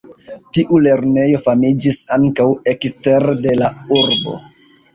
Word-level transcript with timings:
Tiu 0.57 0.79
lernejo 0.85 1.41
famiĝis 1.49 2.01
ankaŭ 2.19 2.49
ekstere 2.73 3.39
de 3.45 3.57
la 3.63 3.73
urbo. 4.05 4.39